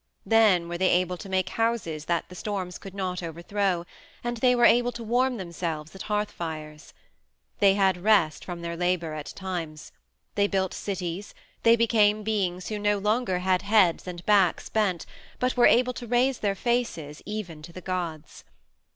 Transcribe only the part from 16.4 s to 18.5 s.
faces even to the gods.